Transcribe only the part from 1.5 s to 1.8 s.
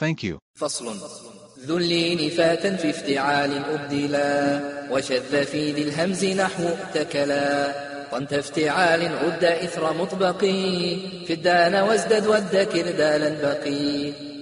ذو